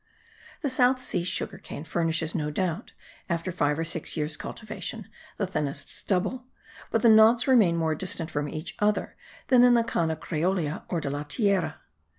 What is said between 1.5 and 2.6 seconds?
cane furnishes, no